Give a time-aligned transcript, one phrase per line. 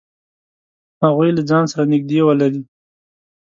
[1.03, 2.61] هغوی له ځان سره نږدې ولری.